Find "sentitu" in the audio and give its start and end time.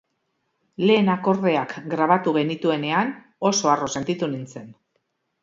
3.99-4.33